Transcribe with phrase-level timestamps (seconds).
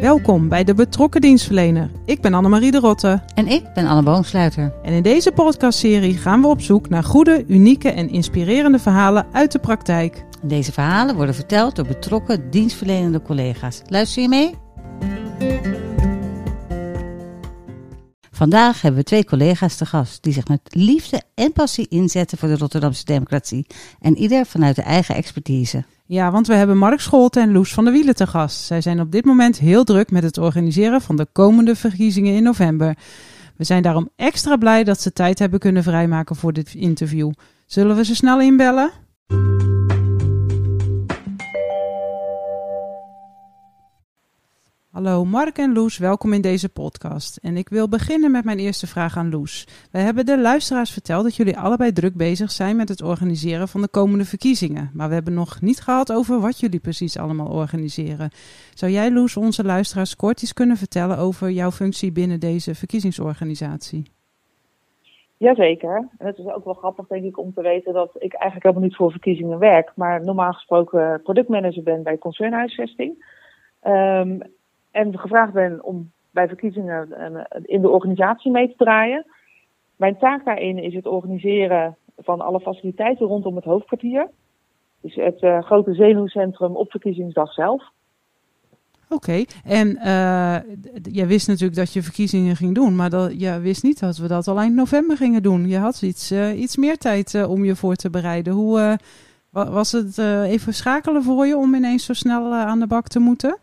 [0.00, 1.90] Welkom bij de Betrokken Dienstverlener.
[2.04, 3.22] Ik ben Annemarie de Rotte.
[3.34, 4.72] En ik ben Anne Boomsluiter.
[4.82, 9.52] En in deze podcastserie gaan we op zoek naar goede, unieke en inspirerende verhalen uit
[9.52, 10.24] de praktijk.
[10.42, 13.82] Deze verhalen worden verteld door betrokken dienstverlenende collega's.
[13.86, 14.54] Luister je mee?
[18.30, 22.48] Vandaag hebben we twee collega's te gast die zich met liefde en passie inzetten voor
[22.48, 23.66] de Rotterdamse democratie.
[24.00, 25.84] En ieder vanuit de eigen expertise.
[26.10, 28.64] Ja, want we hebben Mark Scholten en Loes van der Wielen te gast.
[28.64, 32.42] Zij zijn op dit moment heel druk met het organiseren van de komende verkiezingen in
[32.42, 32.96] november.
[33.56, 37.30] We zijn daarom extra blij dat ze tijd hebben kunnen vrijmaken voor dit interview.
[37.66, 38.90] Zullen we ze snel inbellen?
[44.98, 47.36] Hallo Mark en Loes, welkom in deze podcast.
[47.36, 49.66] En ik wil beginnen met mijn eerste vraag aan Loes.
[49.92, 53.80] We hebben de luisteraars verteld dat jullie allebei druk bezig zijn met het organiseren van
[53.80, 54.90] de komende verkiezingen.
[54.94, 58.30] Maar we hebben nog niet gehad over wat jullie precies allemaal organiseren.
[58.74, 64.10] Zou jij Loes onze luisteraars kort iets kunnen vertellen over jouw functie binnen deze verkiezingsorganisatie?
[65.36, 66.08] Jazeker.
[66.18, 68.84] En het is ook wel grappig, denk ik, om te weten dat ik eigenlijk helemaal
[68.84, 73.36] niet voor verkiezingen werk, maar normaal gesproken productmanager ben bij concernhuisvesting.
[73.82, 74.56] Um,
[74.90, 77.08] en gevraagd ben om bij verkiezingen
[77.62, 79.26] in de organisatie mee te draaien.
[79.96, 84.28] Mijn taak daarin is het organiseren van alle faciliteiten rondom het hoofdkwartier.
[85.00, 87.82] Dus het uh, grote zenuwcentrum op verkiezingsdag zelf.
[89.08, 90.56] Oké, en uh,
[91.02, 94.28] jij wist natuurlijk dat je verkiezingen ging doen, maar dat, je wist niet dat we
[94.28, 95.68] dat al eind november gingen doen.
[95.68, 98.52] Je had iets, iets meer tijd om je voor te bereiden.
[98.52, 98.98] Hoe
[99.50, 103.58] was het even schakelen voor je om ineens zo snel aan de bak te moeten?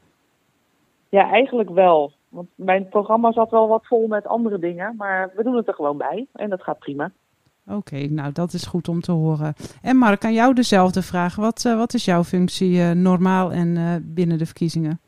[1.16, 2.11] Ja, eigenlijk wel.
[2.30, 5.73] Want mijn programma zat wel wat vol met andere dingen, maar we doen het er
[5.73, 7.11] gewoon bij en dat gaat prima.
[7.67, 9.53] Oké, nou dat is goed om te horen.
[9.81, 11.35] En Mark, aan jou dezelfde vraag.
[11.35, 14.99] Wat, uh, wat is jouw functie uh, normaal en uh, binnen de verkiezingen?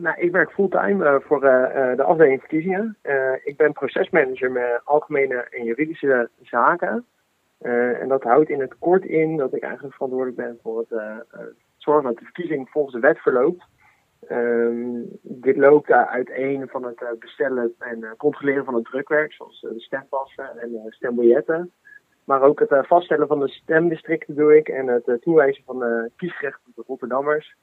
[0.00, 2.96] nou, ik werk fulltime voor de afdeling verkiezingen.
[3.44, 7.04] ik ben procesmanager met algemene en juridische zaken.
[8.00, 11.24] en dat houdt in het kort in dat ik eigenlijk verantwoordelijk ben voor het
[11.76, 13.64] zorgen dat de verkiezing volgens de wet verloopt.
[14.30, 19.60] Um, dit loopt uiteen van het uh, bestellen en uh, controleren van het drukwerk, zoals
[19.60, 21.72] de stempassen en stembiljetten.
[22.24, 26.62] Maar ook het vaststellen van de stemdistricten doe ik en het toewijzen van de kiesrechten
[26.66, 27.54] op de Rotterdammers.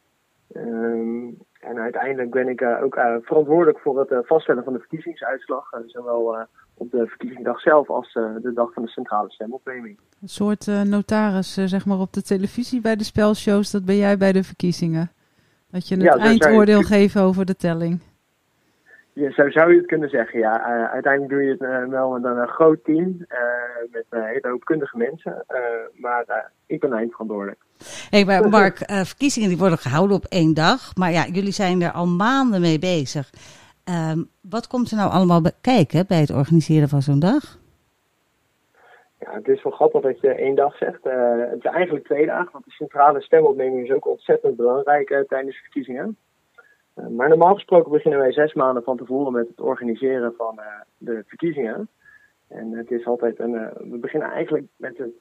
[0.55, 6.91] Um, en uiteindelijk ben ik ook verantwoordelijk voor het vaststellen van de verkiezingsuitslag, zowel op
[6.91, 9.99] de verkiezingsdag zelf als de dag van de centrale stemopneming.
[10.21, 14.31] Een soort notaris, zeg maar op de televisie bij de spelshows, dat ben jij bij
[14.31, 15.11] de verkiezingen?
[15.73, 16.85] Dat je een ja, eindoordeel je...
[16.85, 17.99] geven over de telling.
[19.13, 20.59] Ja, zo zou je het kunnen zeggen, ja.
[20.59, 24.49] Uh, uiteindelijk doe je het uh, wel met een groot team, uh, met een hele
[24.49, 25.45] hoop kundige mensen.
[25.93, 27.59] maar ik ben eindverantwoordelijk.
[28.09, 30.95] Hey, maar Mark, verkiezingen die worden gehouden op één dag.
[30.95, 33.29] Maar ja, jullie zijn er al maanden mee bezig.
[33.83, 37.57] Ehm, wat komt er nou allemaal bij kijken bij het organiseren van zo'n dag?
[39.23, 41.05] Ja, het is wel grappig dat je één dag zegt.
[41.05, 45.19] Uh, het is eigenlijk twee dagen, want de centrale stemopneming is ook ontzettend belangrijk uh,
[45.19, 46.17] tijdens verkiezingen.
[46.95, 50.61] Uh, maar normaal gesproken beginnen wij zes maanden van tevoren met het organiseren van
[50.97, 51.89] de verkiezingen.
[52.47, 53.69] En het is altijd een.
[53.89, 55.11] we beginnen eigenlijk met het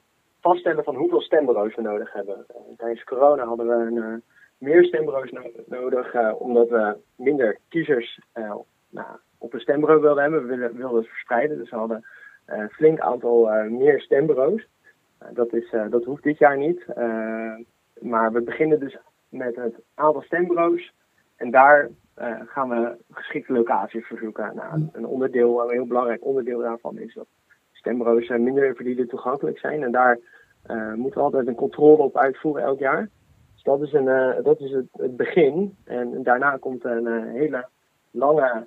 [0.41, 2.45] vaststellen van hoeveel stembureaus we nodig hebben.
[2.77, 4.23] tijdens corona hadden we een,
[4.57, 8.19] meer stembureaus no nodig, omdat we minder kiezers
[8.89, 10.41] nou, op een stembureau wilden hebben.
[10.41, 12.05] We wilden, wilden het verspreiden, dus we hadden
[12.45, 14.67] een flink aantal eh, meer stembureaus.
[15.17, 16.85] Eh, dat, is, eh, dat hoeft dit jaar niet.
[18.01, 18.97] maar we beginnen dus
[19.29, 20.93] met het aantal stembureaus.
[21.35, 21.89] En daar
[22.45, 24.55] gaan we geschikte locaties verzoeken.
[24.55, 27.27] Nou, een onderdeel, een heel belangrijk onderdeel daarvan is dat
[27.71, 29.83] stembureaus minder verdienen toegankelijk zijn.
[29.83, 30.19] En daar
[30.95, 33.09] moeten we altijd een controle op uitvoeren elk jaar.
[33.53, 34.05] Dus dat is, een,
[34.43, 35.77] dat is het, het, begin.
[35.83, 37.67] En daarna komt een hele
[38.11, 38.61] lange uh,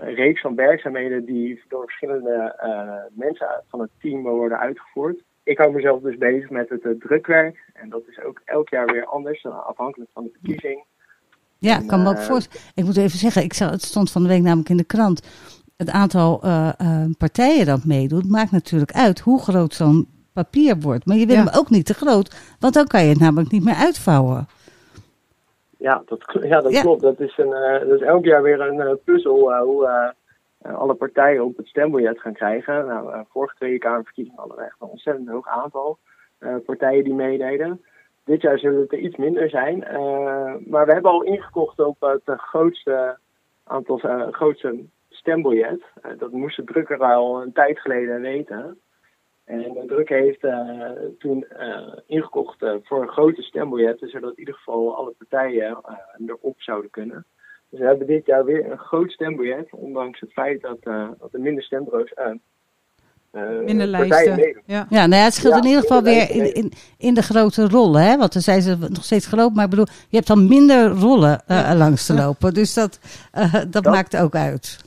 [0.00, 5.22] reeks van werkzaamheden die door verschillende uh, mensen van het team worden uitgevoerd.
[5.42, 7.70] Ik hou mezelf dus bezig met het uh, drukwerk.
[7.72, 10.84] En dat is ook elk jaar weer anders, afhankelijk van de verkiezing.
[11.58, 12.66] Ja, ik kan me ook voorstellen.
[12.74, 15.22] Ik moet even zeggen, ik zag, het stond van de week namelijk in de krant.
[15.76, 16.38] Het aantal
[17.18, 21.06] partijen dat meedoet, maakt natuurlijk uit hoe groot zo'n papier wordt.
[21.06, 23.64] Maar je wil hem ook niet te groot, want dan kan je het namelijk niet
[23.64, 24.46] meer uitvouwen.
[25.80, 27.02] Ja, dat, ja, dat klopt.
[27.02, 30.14] Dat is, een, uh, dat is elk jaar weer een uh, puzzel uh, hoe
[30.62, 32.86] alle partijen op het stembiljet gaan krijgen.
[32.86, 35.98] Nou, vorige Tweede Kamerverkiezingen hadden we echt een ontzettend hoog aantal
[36.64, 37.84] partijen die meededen.
[38.24, 39.78] Dit jaar zullen het er iets minder zijn.
[40.66, 43.18] maar we hebben al ingekocht op het grootste
[43.64, 43.98] aantal
[44.30, 45.82] grootste stembiljet.
[46.18, 48.80] dat moest de drukker al een tijd geleden weten.
[49.50, 50.40] En Drukke heeft
[51.18, 51.46] toen
[52.06, 55.78] ingekocht voor grote stembiljetten, zodat in ieder geval alle partijen
[56.26, 57.26] erop zouden kunnen.
[57.68, 60.82] Dus we hebben dit jaar weer een groot stembiljet, ondanks het feit dat,
[61.18, 62.12] dat er minder stembureaus
[63.32, 64.62] uh, Minder lijsten.
[64.66, 64.86] Ja.
[64.88, 68.02] ja, nou ja, het scheelt in ieder geval weer in, in, in de grote rollen.
[68.02, 68.16] Hè?
[68.16, 69.54] Want dan zijn ze nog steeds groot.
[69.54, 72.54] Maar ik bedoel, je hebt dan minder rollen uh, langs te lopen.
[72.54, 72.98] Dus dat,
[73.34, 74.78] uh, dat, dat, maakt ook uit.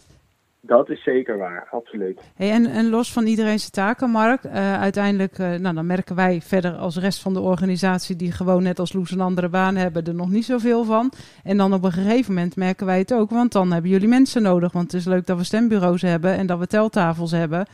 [0.65, 2.31] Dat is zeker waar, absoluut.
[2.36, 4.45] Hey, en, en los van iedereen zijn taken, Mark.
[4.80, 8.15] uiteindelijk, nou, dan merken wij verder als rest van de organisatie...
[8.15, 11.12] die gewoon net als Loes een andere baan hebben, er nog niet zoveel van.
[11.44, 13.30] En dan op een gegeven moment merken wij het ook.
[13.30, 14.71] Want dan hebben jullie mensen nodig.
[14.71, 17.65] Want het is leuk dat we stembureaus hebben en dat we teltafels hebben...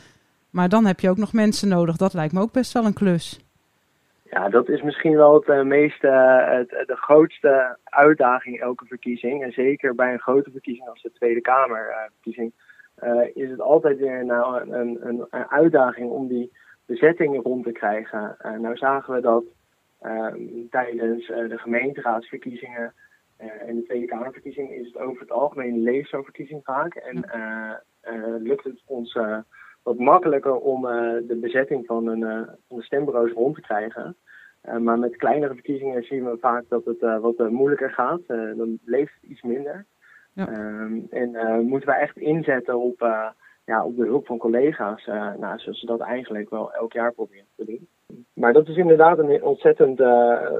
[0.50, 1.96] Maar dan heb je ook nog mensen nodig.
[1.96, 3.40] Dat lijkt me ook best wel een klus.
[4.24, 6.08] Ja, dat is misschien wel het uh, meeste,
[6.48, 9.42] het, de grootste uitdaging elke verkiezing.
[9.42, 12.52] En zeker bij een grote verkiezing als de Tweede Kamerverkiezing.
[12.56, 12.62] Uh,
[13.34, 16.52] is het altijd weer nou een, een, een, uitdaging om die
[16.86, 18.36] bezettingen rond te krijgen.
[18.42, 19.44] Uh, nou zagen we dat
[20.00, 20.38] ehm,
[20.70, 22.94] tijdens de gemeenteraadsverkiezingen
[23.36, 26.94] en de Tweede Kamerverkiezing is het over het algemeen leeg zo'n verkiezing vaak.
[26.94, 27.24] En
[28.42, 29.18] lukt het ons
[29.82, 30.82] wat makkelijker om
[31.26, 34.16] de bezetting van een, van de stembureaus rond te krijgen.
[34.68, 38.20] Uh, maar met kleinere verkiezingen zien we vaak dat het wat moeilijker gaat.
[38.26, 39.86] dan leeft het iets minder.
[40.34, 42.98] Ehm, en moeten we echt inzetten op,
[43.64, 47.46] ja, op de hulp van collega's, nou, zoals ze dat eigenlijk wel elk jaar proberen
[47.56, 47.88] te doen.
[48.34, 50.00] Maar dat is inderdaad een ontzettend,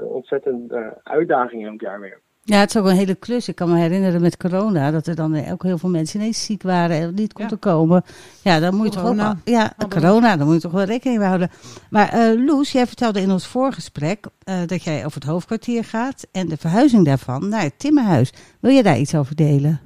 [0.03, 0.73] ontzettend
[1.03, 2.19] uitdaging elk jaar weer.
[2.43, 3.47] Ja, het is ook een hele klus.
[3.47, 6.63] Ik kan me herinneren met corona dat er dan ook heel veel mensen ineens ziek
[6.63, 8.03] waren en niet konden komen.
[8.43, 9.29] Ja, dan moet je corona.
[9.29, 9.47] toch ook.
[9.47, 11.49] Ja, corona, dan moet je toch wel rekening mee houden.
[11.89, 16.27] Maar uh, Loes, jij vertelde in ons voorgesprek uh, dat jij over het hoofdkwartier gaat
[16.31, 18.57] en de verhuizing daarvan naar het Timmerhuis.
[18.61, 19.79] Wil je daar iets over delen?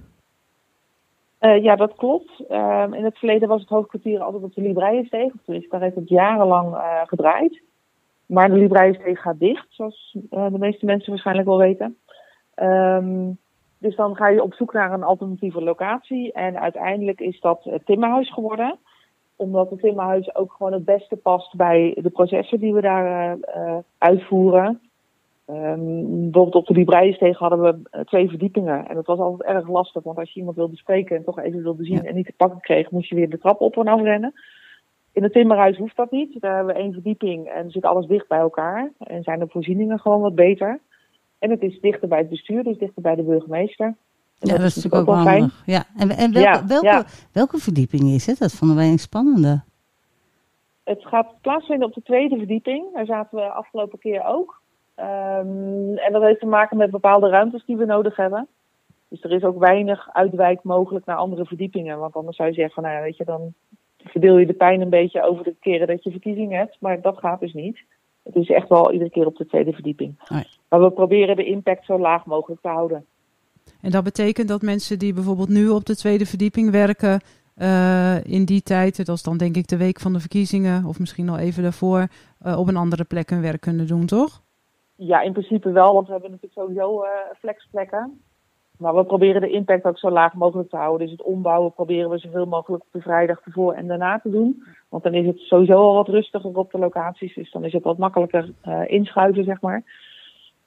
[1.41, 2.43] Uh, ja, dat klopt.
[2.49, 5.31] Ehm, in het verleden was het hoofdkwartier altijd op de Libreiensteeg.
[5.43, 6.75] Tenminste, daar heeft het jarenlang
[7.05, 7.61] gedraaid.
[8.25, 11.97] Maar de Libreiensteeg gaat dicht, zoals de meeste mensen waarschijnlijk wel weten.
[12.55, 13.37] Um,
[13.77, 16.33] dus dan ga je op zoek naar een alternatieve locatie.
[16.33, 18.77] En uiteindelijk is dat het timmerhuis geworden.
[19.35, 23.77] Omdat het timmerhuis ook gewoon het beste past bij de processen die we daar uh,
[23.97, 24.79] uitvoeren.
[25.49, 28.87] Um, bijvoorbeeld op de Libreiensteeg hadden we eh, twee verdiepingen.
[28.87, 31.63] En dat was altijd erg lastig, want als je iemand wilde spreken en toch even
[31.63, 34.01] wilde zien en niet te pakken kreeg, moest je weer de trap op en af
[34.01, 34.33] rennen.
[35.11, 36.41] In het timmerhuis hoeft dat niet.
[36.41, 38.91] Daar hebben we één verdieping en zit alles dicht bij elkaar.
[38.97, 40.79] En zijn de voorzieningen gewoon wat beter.
[41.45, 43.85] En het is dichter bij het bestuur, dus dichter bij de burgemeester.
[43.85, 43.95] En
[44.39, 45.51] ja, dat, is natuurlijk ook wel fijn.
[45.65, 45.83] Ja.
[45.97, 48.37] En, en welke, welke, welke verdieping is het?
[48.37, 49.63] Dat vonden wij een spannende.
[50.83, 52.93] Het gaat plaatsvinden op de tweede verdieping.
[52.93, 54.61] Daar zaten we afgelopen keer ook.
[54.99, 58.47] Um, en dat heeft te maken met bepaalde ruimtes die we nodig hebben.
[59.07, 61.99] Dus er is ook weinig uitwijk mogelijk naar andere verdiepingen.
[61.99, 63.53] Want anders zou je zeggen van, nou ja, weet je, dan
[63.97, 66.77] verdeel je de pijn een beetje over de keren dat je verkiezingen hebt.
[66.79, 67.83] Maar dat gaat dus niet.
[68.25, 70.15] Het is echt wel iedere keer op de tweede verdieping.
[70.69, 73.05] Maar we proberen de impact zo laag mogelijk te houden.
[73.81, 77.21] En dat betekent dat mensen die bijvoorbeeld nu op de tweede verdieping werken,
[77.57, 80.99] uh, in die tijd, dat is dan denk ik de week van de verkiezingen, of
[80.99, 82.07] misschien al even daarvoor,
[82.45, 84.43] uh, op een andere plek hun werk kunnen doen, toch?
[84.95, 88.21] Ja, in principe wel, want we hebben natuurlijk sowieso uh, flexplekken.
[88.77, 91.07] Maar we proberen de impact ook zo laag mogelijk te houden.
[91.07, 94.63] Dus het ombouwen proberen we zoveel mogelijk op de vrijdag ervoor en daarna te doen.
[94.89, 97.35] Want dan is het sowieso al wat rustiger op de locaties.
[97.35, 99.83] Dus dan is het wat makkelijker uh, inschuiven, zeg maar.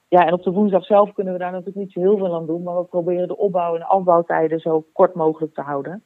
[0.08, 2.46] Ja, en op de woensdag zelf kunnen we daar natuurlijk niet zo heel veel aan
[2.46, 2.62] doen.
[2.62, 6.03] Maar we proberen de opbouw- en afbouwtijden zo kort mogelijk te houden.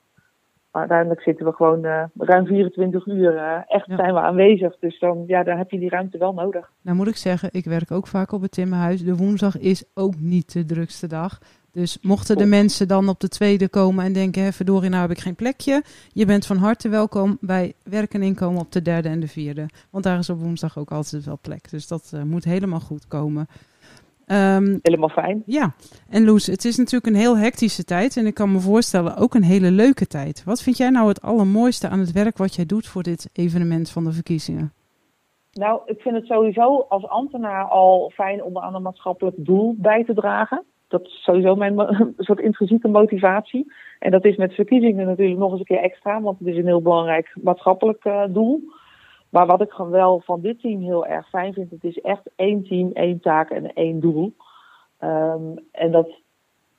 [0.72, 3.34] Maar uiteindelijk zitten we gewoon uh, ruim 24 uur.
[3.34, 4.78] Uh, echt zijn we aanwezig.
[4.78, 6.72] Dus dan, ja, dan heb je die ruimte wel nodig.
[6.82, 9.04] Nou moet ik zeggen, ik werk ook vaak op het timmerhuis.
[9.04, 11.38] De woensdag is ook niet de drukste dag.
[11.72, 15.18] Dus mochten de mensen dan op de tweede komen en denken, verdorie, nou heb ik
[15.18, 15.82] geen plekje.
[16.12, 19.66] Je bent van harte welkom bij werk en inkomen op de derde en de vierde.
[19.90, 21.70] Want daar is op woensdag ook altijd wel plek.
[21.70, 23.46] Dus dat uh, moet helemaal goed komen.
[24.26, 25.42] Um, helemaal fijn.
[25.46, 25.74] Ja,
[26.08, 28.16] en Loes, het is natuurlijk een heel hectische tijd.
[28.16, 30.44] En ik kan me voorstellen ook een hele leuke tijd.
[30.44, 33.90] Wat vind jij nou het allermooiste aan het werk wat jij doet voor dit evenement
[33.90, 34.72] van de verkiezingen?
[35.52, 40.04] Nou, ik vind het sowieso als ambtenaar al fijn om aan een maatschappelijk doel bij
[40.04, 41.74] te dragen dat is sowieso mijn
[42.18, 43.72] soort intrinsieke motivatie.
[43.98, 46.66] En dat is met verkiezingen natuurlijk nog eens een keer extra, want het is een
[46.66, 48.60] heel belangrijk maatschappelijk uh, doel.
[49.28, 52.30] Maar wat ik gewoon wel van dit team heel erg fijn vind, het is echt
[52.36, 54.34] één team, één taak en één doel.
[55.00, 56.08] Um, en dat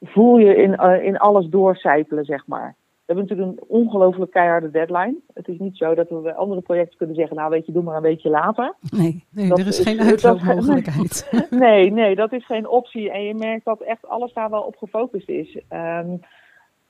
[0.02, 2.76] voel je in, uh, in alles doorcijpelen, zeg maar.
[3.06, 5.16] We hebben natuurlijk een ongelooflijk keiharde deadline.
[5.34, 7.84] Het is niet zo dat we bij andere projecten kunnen zeggen, nou weet je, doe
[7.84, 8.74] maar een beetje later.
[8.90, 11.30] Nee, nee er is, geen uitloopmogelijkheid.
[11.50, 13.12] nee, nee, dat is geen optie.
[13.12, 15.56] En je merkt dat echt alles daar wel op gefocust is.
[15.56, 16.20] Um,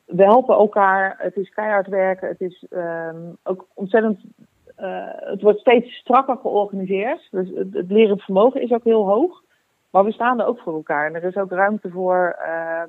[0.06, 4.20] we helpen elkaar, het is keihard werken, het is um, ook ontzettend
[4.76, 7.28] het wordt steeds strakker georganiseerd.
[7.32, 9.44] Dus het, het lerend vermogen is ook heel hoog.
[9.90, 11.08] Maar we staan er ook voor elkaar.
[11.08, 12.36] En er is ook ruimte voor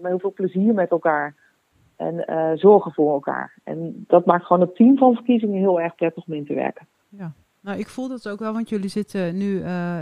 [0.01, 1.35] met heel veel plezier met elkaar.
[2.05, 3.55] En zorgen voor elkaar.
[3.65, 6.87] En dat maakt gewoon het team van verkiezingen heel erg prettig om in te werken.
[7.09, 9.57] Ja, nou ik voel dat ook wel, want jullie zitten nu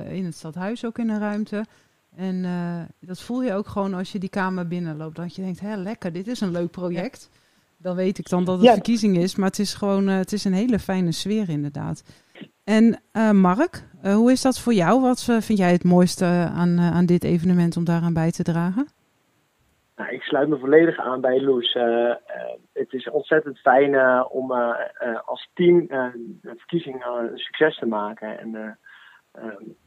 [0.09, 1.65] in het stadhuis ook in een ruimte.
[2.17, 2.45] En
[3.01, 5.17] dat voel je ook gewoon als je die kamer binnenloopt.
[5.17, 7.31] Dat je denkt, hé, lekker, dit is een leuk project.
[7.77, 9.37] Dan weet ik dan dat het verkiezing is.
[9.37, 12.05] Maar het is gewoon het is een hele fijne sfeer inderdaad.
[12.65, 13.01] En
[13.41, 15.01] Mark, hoe is dat voor jou?
[15.01, 18.89] Wat vind jij het mooiste aan, aan dit evenement om daaraan bij te dragen?
[20.03, 21.73] Nou, ik sluit me volledig aan bij Loes.
[22.73, 24.53] het is ontzettend fijn om
[25.25, 28.39] als team de verkiezing een succes te maken.
[28.39, 28.79] En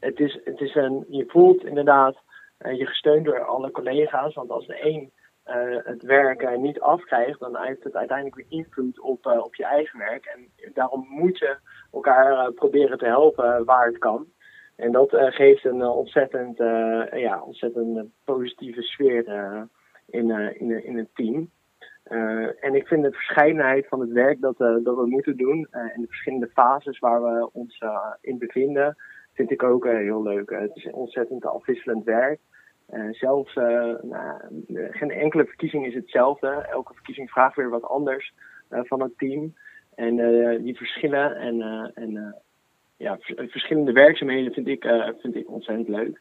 [0.00, 2.16] het is, het is een, je voelt inderdaad
[2.58, 4.34] je gesteund door alle collega's.
[4.34, 5.12] Want als de een
[5.84, 10.24] het werk niet afkrijgt, dan heeft het uiteindelijk weer invloed op, op je eigen werk.
[10.24, 11.56] En daarom moet je
[11.92, 14.26] elkaar proberen te helpen waar het kan.
[14.76, 16.58] En dat geeft een ontzettend,
[17.12, 19.24] ja, ontzettend positieve sfeer
[20.06, 21.50] in, in, in het team.
[22.60, 26.06] en ik vind de verscheidenheid van het werk dat, dat we moeten doen en de
[26.06, 27.82] verschillende fases waar we ons
[28.20, 28.96] in bevinden,
[29.32, 30.50] vind ik ook heel leuk.
[30.50, 32.40] het is ontzettend afwisselend werk.
[33.10, 34.40] Zelfs nou,
[34.90, 36.48] geen enkele verkiezing is hetzelfde.
[36.48, 38.34] Elke verkiezing vraagt weer wat anders
[38.68, 39.54] van het team.
[39.94, 40.16] En
[40.62, 41.60] die verschillen en,
[41.94, 42.36] en
[42.96, 44.86] ja, verschillende werkzaamheden vind ik,
[45.20, 46.20] vind ik ontzettend leuk.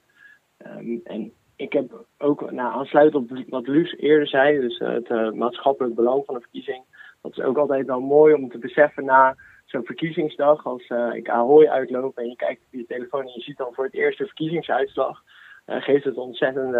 [0.64, 5.96] Um, en ik heb ook nou, aansluitend op wat Luus eerder zei, dus het maatschappelijk
[5.96, 6.84] belang van een verkiezing.
[7.22, 9.36] Dat is ook altijd wel mooi om te beseffen na
[9.66, 10.66] zo'n verkiezingsdag.
[10.66, 13.84] Als ik Ahoy uitloop en je kijkt op je telefoon en je ziet dan voor
[13.84, 15.24] het eerst de verkiezingsuitslag
[15.66, 16.76] geeft het ontzettend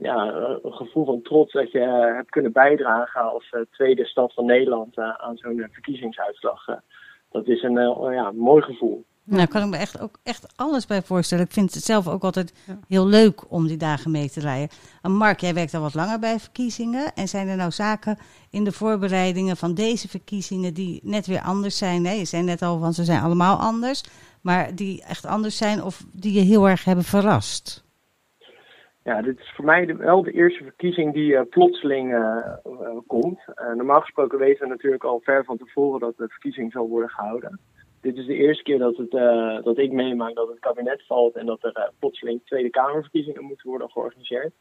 [0.00, 0.32] ja,
[0.62, 1.78] een gevoel van trots dat je
[2.14, 6.64] hebt kunnen bijdragen als tweede stad van Nederland aan zo'n verkiezingsuitslag.
[7.30, 9.04] dat is een ja, mooi gevoel.
[9.26, 11.44] Nou, kan ik me echt ook echt alles bij voorstellen.
[11.44, 12.54] Ik vind het zelf ook altijd
[12.88, 14.68] heel leuk om die dagen mee te rijden.
[15.02, 17.14] En Mark, jij werkt al wat langer bij verkiezingen.
[17.14, 18.18] En zijn er nou zaken
[18.50, 22.06] in de voorbereidingen van deze verkiezingen die net weer anders zijn?
[22.06, 22.12] Hè?
[22.12, 24.02] Je zei net al van ze zijn allemaal anders
[24.46, 27.84] maar die echt anders zijn of die je heel erg hebben verrast?
[29.02, 32.36] Ja, dit is voor mij wel de eerste verkiezing die uh, plotseling uh,
[33.06, 33.40] komt.
[33.74, 37.60] normaal gesproken weten we natuurlijk al ver van tevoren dat de verkiezing zal worden gehouden.
[38.00, 39.10] Dit is de eerste keer dat, het,
[39.64, 43.90] dat ik meemaak dat het kabinet valt en dat er plotseling Tweede Kamerverkiezingen moeten worden
[43.90, 44.52] georganiseerd.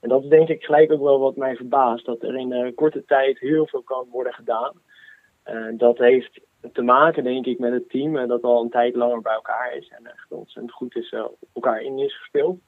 [0.00, 3.04] En dat is denk ik gelijk ook wel wat mij verbaast, dat er in korte
[3.04, 4.72] tijd heel veel kan worden gedaan.
[5.76, 6.40] dat heeft
[6.72, 9.88] te maken, denk ik, met het team dat al een tijd langer bij elkaar is
[9.88, 11.14] en echt ontzettend goed is,
[11.54, 12.58] elkaar in is gespeeld.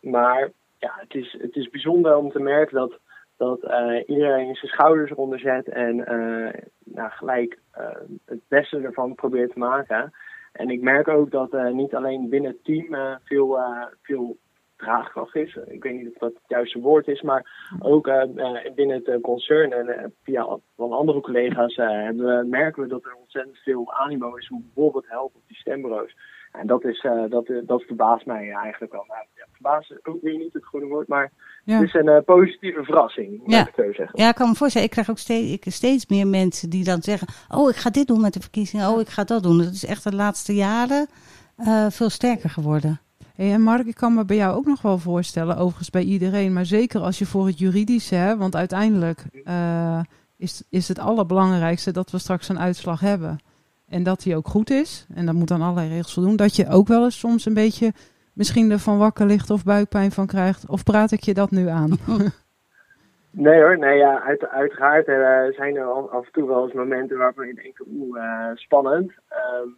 [0.00, 2.98] Maar ja, het is, het is bijzonder om te merken dat,
[3.36, 3.58] dat
[4.06, 5.96] iedereen zijn schouders eronder zet en
[6.84, 7.58] nou, gelijk
[8.24, 10.12] het beste ervan probeert te maken.
[10.52, 13.58] En ik merk ook dat niet alleen binnen het team veel,
[14.02, 14.36] veel
[14.76, 15.58] draagkracht is.
[15.66, 18.22] Ik weet niet of dat het juiste woord is, maar ook uh,
[18.74, 23.92] binnen het concern en via van andere collega's hebben, merken we dat er ontzettend veel
[23.92, 26.16] animo is om bijvoorbeeld te helpen op die stembureaus.
[26.54, 29.04] En dat, is, dat, dat verbaast mij eigenlijk wel.
[29.08, 31.32] Nou, ja, verbaast is ook weer niet het goede woord, maar
[31.64, 33.60] het is een positieve verrassing, ja.
[33.60, 34.20] ik zo zeggen.
[34.20, 34.86] Ja, ik kan me voorstellen.
[34.86, 38.06] Ik krijg ook steeds, ik, steeds meer mensen die dan zeggen, oh, ik ga dit
[38.06, 39.58] doen met de verkiezingen, oh, ik ga dat doen.
[39.58, 41.06] Dat is echt de laatste jaren
[41.88, 43.00] veel sterker geworden.
[43.34, 46.52] Hey, en Mark, ik kan me bij jou ook nog wel voorstellen, overigens bij iedereen,
[46.52, 50.00] maar zeker als je voor het juridische, hè, want uiteindelijk uh,
[50.36, 53.38] is, is het allerbelangrijkste dat we straks een uitslag hebben.
[53.88, 56.68] En dat die ook goed is, en dat moet dan allerlei regels voldoen, dat je
[56.68, 57.92] ook wel eens soms een beetje
[58.32, 60.68] misschien ervan wakker ligt of buikpijn van krijgt.
[60.68, 61.90] Of praat ik je dat nu aan?
[63.36, 67.18] Nee hoor, nee, ja, uit, uiteraard uh, zijn er af en toe wel eens momenten
[67.18, 69.12] waarvan je denkt, oeh, uh, spannend.
[69.62, 69.76] Um,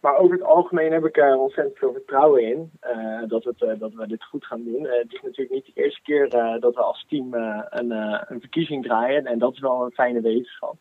[0.00, 3.78] maar over het algemeen heb ik er ontzettend veel vertrouwen in uh, dat, het, uh,
[3.78, 4.82] dat we dit goed gaan doen.
[4.82, 6.28] Uh, het is natuurlijk niet de eerste keer
[6.60, 9.26] dat we als team een, een, verkiezing draaien.
[9.26, 10.76] En dat is wel een fijne wetenschap.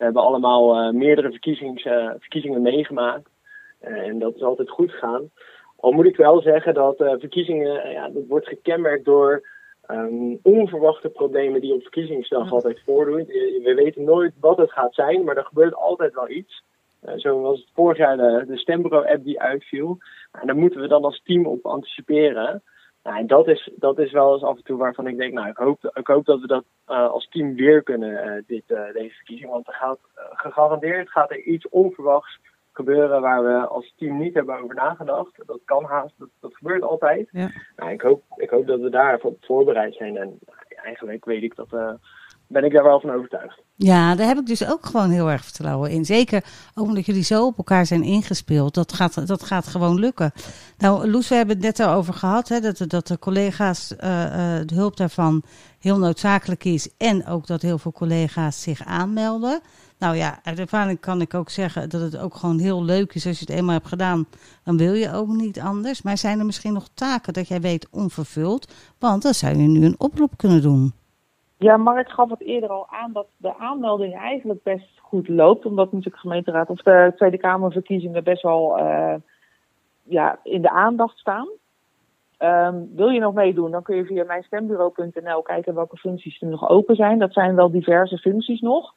[0.00, 3.28] We hebben allemaal meerdere verkiezingen meegemaakt.
[3.80, 5.30] en dat is altijd goed gegaan.
[5.76, 9.42] Al moet ik wel zeggen dat verkiezingen, ja, dat wordt gekenmerkt door
[9.90, 13.24] um, onverwachte problemen die op verkiezingsdag altijd voordoen.
[13.62, 16.62] We weten nooit wat het gaat zijn, maar er gebeurt altijd wel iets.
[17.04, 19.98] Uh, zo was het vorig jaar de, de Stembureau-app die uitviel.
[20.32, 22.62] En daar moeten we dan als team op anticiperen.
[23.02, 25.48] Nou, en dat is, dat is wel eens af en toe waarvan ik denk, nou,
[25.48, 29.14] ik hoop, ik hoop dat we dat uh, als team weer kunnen, uh, dit, deze
[29.14, 29.50] verkiezing.
[29.50, 32.38] Want er gaat gegarandeerd gaat er iets onverwachts
[32.72, 35.46] gebeuren waar we als team niet hebben over nagedacht.
[35.46, 37.28] Dat kan haast, dat, dat gebeurt altijd.
[37.32, 37.50] Ja.
[37.76, 40.16] Nou, ik, hoop, ik hoop dat we daarvoor voorbereid zijn.
[40.16, 40.38] En
[40.68, 41.98] eigenlijk weet ik dat,
[42.50, 43.62] ben ik daar wel van overtuigd.
[43.76, 46.04] Ja, daar heb ik dus ook gewoon heel erg vertrouwen in.
[46.04, 48.74] Zeker ook omdat jullie zo op elkaar zijn ingespeeld.
[48.74, 50.32] Dat gaat, dat gaat gewoon lukken.
[50.78, 52.48] Nou, Loes, we hebben het net al over gehad.
[52.48, 54.30] Hè, dat, dat de collega's uh, uh,
[54.66, 55.42] de hulp daarvan
[55.78, 56.88] heel noodzakelijk is.
[56.96, 59.60] En ook dat heel veel collega's zich aanmelden.
[59.98, 63.26] Nou ja, uit ervaring kan ik ook zeggen dat het ook gewoon heel leuk is.
[63.26, 64.26] Als je het eenmaal hebt gedaan,
[64.64, 66.02] dan wil je ook niet anders.
[66.02, 68.72] Maar zijn er misschien nog taken dat jij weet onvervuld?
[68.98, 70.94] Want dan zou je nu een oproep kunnen doen.
[71.62, 75.66] Ja, Mark gaf het eerder al aan dat de aanmelding eigenlijk best goed loopt.
[75.66, 79.14] Omdat natuurlijk de gemeenteraad of de Tweede Kamerverkiezingen best wel uh,
[80.02, 81.48] ja, in de aandacht staan.
[82.38, 86.68] Um, wil je nog meedoen, dan kun je via mijnstembureau.nl kijken welke functies er nog
[86.68, 87.18] open zijn.
[87.18, 88.94] Dat zijn wel diverse functies nog.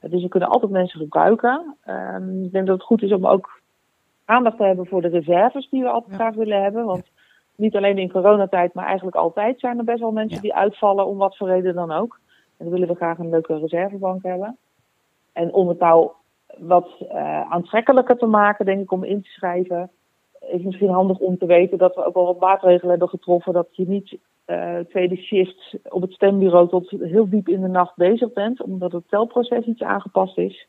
[0.00, 1.76] Dus we kunnen altijd mensen gebruiken.
[1.86, 3.60] Um, ik denk dat het goed is om ook
[4.24, 6.84] aandacht te hebben voor de reserves die we altijd graag willen hebben.
[6.84, 7.10] Want
[7.60, 10.42] niet alleen in coronatijd, maar eigenlijk altijd zijn er best wel mensen ja.
[10.42, 12.20] die uitvallen om wat voor reden dan ook.
[12.56, 14.56] En dan willen we graag een leuke reservebank hebben.
[15.32, 16.10] En om het nou
[16.58, 19.90] wat uh, aantrekkelijker te maken, denk ik, om in te schrijven,
[20.40, 23.52] is misschien handig om te weten dat we ook wel wat maatregelen hebben getroffen.
[23.52, 27.96] Dat je niet uh, tweede shift op het stembureau tot heel diep in de nacht
[27.96, 30.68] bezig bent, omdat het telproces iets aangepast is.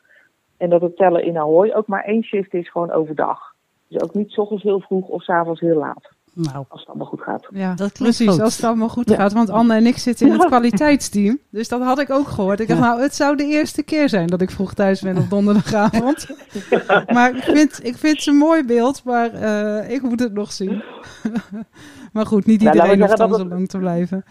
[0.58, 3.40] En dat het tellen in Ahoy ook maar één shift is, gewoon overdag.
[3.88, 6.10] Dus ook niet s ochtends heel vroeg of s avonds heel laat.
[6.34, 7.48] Nou, als het allemaal goed gaat.
[7.54, 8.42] Ja, dat precies, goed.
[8.42, 9.16] als het allemaal goed ja.
[9.16, 9.34] gaat.
[9.34, 11.40] Want Anne en ik zitten in het kwaliteitsteam.
[11.50, 12.60] Dus dat had ik ook gehoord.
[12.60, 12.86] Ik dacht, ja.
[12.86, 16.28] nou, het zou de eerste keer zijn dat ik vroeg thuis ben op donderdagavond.
[17.14, 20.52] maar ik vind, ik vind het een mooi beeld, maar uh, ik moet het nog
[20.52, 20.84] zien.
[22.14, 24.24] maar goed, niet iedereen nou, hoeft dan zo lang te blijven.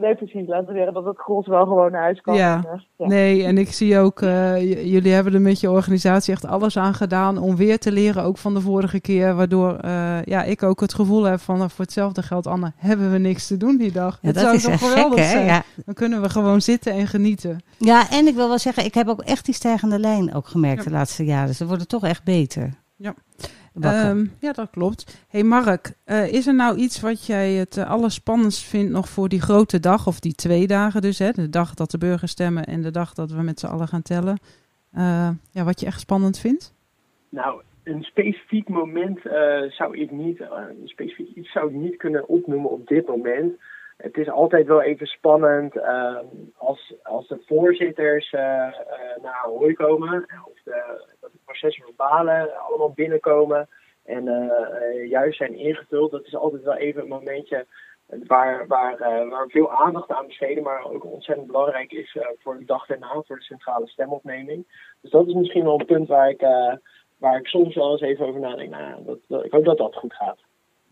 [0.00, 0.46] Nee, precies.
[0.46, 2.34] Laten we zeggen dat het gros wel gewoon naar huis kan.
[2.34, 2.64] Ja.
[2.96, 3.06] ja.
[3.06, 4.60] Nee, en ik zie ook, uh,
[4.92, 8.38] jullie hebben er met je organisatie echt alles aan gedaan om weer te leren, ook
[8.38, 9.34] van de vorige keer.
[9.34, 13.18] Waardoor uh, ja, ik ook het gevoel heb van, voor hetzelfde geld, Anne, hebben we
[13.18, 14.18] niks te doen die dag.
[14.20, 15.30] Ja, het dat zou is toch geweldig gek, hè?
[15.30, 15.46] zijn.
[15.46, 15.62] Ja.
[15.84, 17.58] Dan kunnen we gewoon zitten en genieten.
[17.78, 20.84] Ja, en ik wil wel zeggen, ik heb ook echt die stijgende lijn ook gemerkt
[20.84, 21.54] de laatste jaren.
[21.54, 22.70] Ze worden toch echt beter.
[22.96, 23.14] Ja.
[23.74, 25.26] Um, ja, dat klopt.
[25.28, 29.28] hey Mark, uh, is er nou iets wat jij het uh, allerspannendst vindt nog voor
[29.28, 31.30] die grote dag, of die twee dagen dus, hè?
[31.30, 34.02] de dag dat de burgers stemmen en de dag dat we met z'n allen gaan
[34.02, 34.38] tellen,
[34.96, 36.74] uh, ja, wat je echt spannend vindt?
[37.28, 39.20] Nou, een specifiek moment
[39.68, 43.52] zou ik niet, een specifiek iets zou ik niet kunnen opnoemen op dit moment.
[43.96, 45.80] Het is altijd wel even spannend
[46.56, 48.30] als, als de voorzitters
[49.22, 51.19] naar Ahoy komen, of de
[51.50, 53.68] processen verbalen allemaal binnenkomen
[54.04, 56.10] en uh, juist zijn ingevuld.
[56.10, 57.66] Dat is altijd wel even een momentje
[58.06, 62.64] waar, waar, uh, waar veel aandacht aan besteden, maar ook ontzettend belangrijk is voor de
[62.64, 64.66] dag daarna, voor de centrale stemopneming.
[65.00, 66.40] Dus dat is misschien wel een punt waar ik,
[67.18, 68.70] waar ik soms wel eens even over nadenk.
[68.70, 70.38] Nou, dat, ik hoop dat dat goed gaat.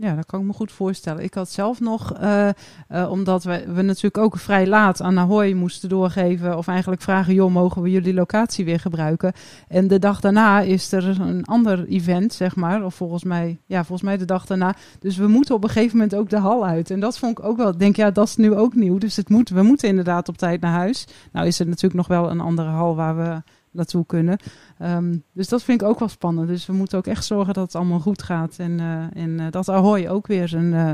[0.00, 1.22] Ja, dat kan ik me goed voorstellen.
[1.22, 2.48] Ik had zelf nog, uh,
[2.92, 7.34] uh, omdat we, we natuurlijk ook vrij laat aan Ahoy moesten doorgeven, of eigenlijk vragen,
[7.34, 9.32] joh, mogen we jullie locatie weer gebruiken?
[9.68, 13.78] En de dag daarna is er een ander event, zeg maar, of volgens mij, ja,
[13.78, 14.74] volgens mij de dag daarna.
[14.98, 16.90] Dus we moeten op een gegeven moment ook de hal uit.
[16.90, 18.98] En dat vond ik ook wel, ik denk, ja, dat is nu ook nieuw.
[18.98, 21.06] Dus het we moeten inderdaad op tijd naar huis.
[21.32, 23.42] Nou is er natuurlijk nog wel een andere hal waar we
[23.78, 24.38] naartoe kunnen.
[24.82, 26.48] Um, dus dat vind ik ook wel spannend.
[26.48, 28.56] Dus we moeten ook echt zorgen dat het allemaal goed gaat.
[28.58, 30.92] En, uh, en uh, dat Ahoy ook weer zijn, uh,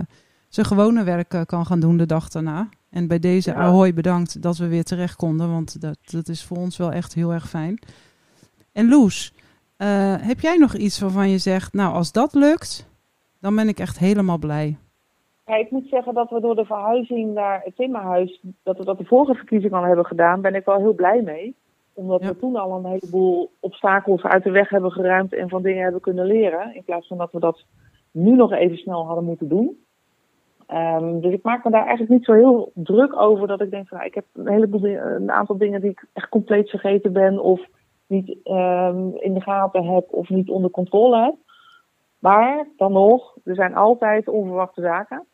[0.49, 2.69] zijn gewone werk kan gaan doen de dag daarna.
[2.91, 3.57] En bij deze ja.
[3.57, 5.51] Ahoy bedankt dat we weer terecht konden.
[5.51, 7.79] Want dat, dat is voor ons wel echt heel erg fijn.
[8.73, 9.35] En Loes,
[10.21, 11.73] heb jij nog iets waarvan je zegt...
[11.73, 12.89] Nou, als dat lukt,
[13.41, 14.77] dan ben ik echt helemaal blij.
[15.47, 18.41] Ja, ik moet zeggen dat we door de verhuizing naar het Timmerhuis...
[18.63, 20.41] dat we dat de vorige verkiezing al hebben gedaan...
[20.41, 21.57] ben ik wel heel blij mee
[21.95, 22.29] omdat ja.
[22.29, 26.01] we toen al een heleboel obstakels uit de weg hebben geruimd en van dingen hebben
[26.01, 26.75] kunnen leren.
[26.75, 27.65] In plaats van dat we dat
[28.11, 29.85] nu nog even snel hadden moeten doen.
[30.69, 33.89] Um, dus ik maak me daar eigenlijk niet zo heel druk over dat ik denk
[33.89, 37.39] van nou, ik heb een heleboel een aantal dingen die ik echt compleet vergeten ben
[37.39, 37.61] of
[38.07, 41.35] niet um, in de gaten heb of niet onder controle heb.
[42.19, 45.25] Maar dan nog, er zijn altijd onverwachte zaken.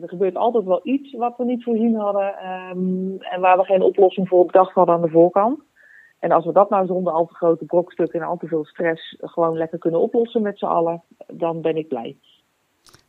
[0.00, 2.34] Er gebeurt altijd wel iets wat we niet voorzien hadden
[2.70, 5.60] um, en waar we geen oplossing voor bedacht hadden aan de voorkant.
[6.18, 9.16] En als we dat nou zonder al te grote brokstukken en al te veel stress
[9.20, 12.16] gewoon lekker kunnen oplossen met z'n allen, dan ben ik blij.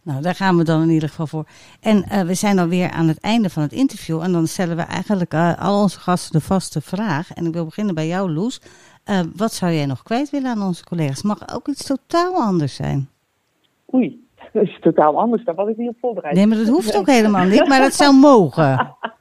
[0.03, 1.45] Nou, daar gaan we dan in ieder geval voor.
[1.81, 4.21] En uh, we zijn alweer aan het einde van het interview.
[4.21, 7.33] En dan stellen we eigenlijk uh, al onze gasten de vaste vraag.
[7.33, 8.61] En ik wil beginnen bij jou, Loes.
[9.05, 11.23] Uh, wat zou jij nog kwijt willen aan onze collega's?
[11.23, 13.09] Mag ook iets totaal anders zijn?
[13.93, 15.43] Oei, dat is totaal anders.
[15.43, 16.35] Daar was ik niet op voorbereid.
[16.35, 17.67] Nee, maar dat hoeft ook helemaal niet.
[17.67, 18.95] Maar dat zou mogen.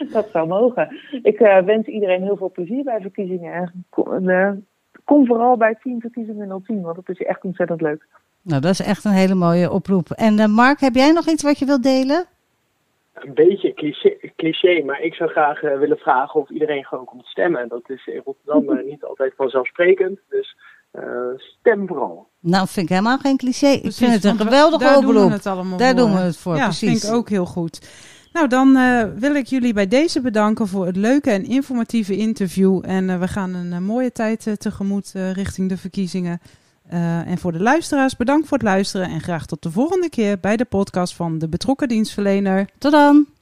[0.12, 0.96] dat zou mogen.
[1.22, 3.72] Ik uh, wens iedereen heel veel plezier bij verkiezingen.
[4.10, 4.50] En uh,
[5.04, 8.06] kom vooral bij Team Verkiezingen 010, want het is echt ontzettend leuk.
[8.42, 10.10] Nou, dat is echt een hele mooie oproep.
[10.10, 12.24] En uh, Mark, heb jij nog iets wat je wilt delen?
[13.14, 17.68] een beetje cliché, cliché, maar ik zou graag willen vragen of iedereen gewoon komt stemmen.
[17.68, 20.18] Dat is in Rotterdam niet altijd vanzelfsprekend.
[20.28, 20.56] Dus
[21.36, 22.28] stem vooral.
[22.40, 23.66] Nou, vind ik helemaal geen cliché.
[23.66, 25.12] ik vind het een geweldige daar oproep.
[25.12, 26.88] Doen we het allemaal daar doen we het voor, ja, precies.
[26.88, 27.80] vind ik ook heel goed.
[28.32, 32.80] Nou, dan uh, wil ik jullie bij deze bedanken voor het leuke en informatieve interview.
[32.84, 36.40] En uh, we gaan een uh, mooie tijd tegemoet richting de verkiezingen.
[36.88, 39.08] en voor de luisteraars, bedankt voor het luisteren.
[39.08, 42.68] En graag tot de volgende keer bij de podcast van de betrokken dienstverlener.
[42.78, 43.39] Tot dan!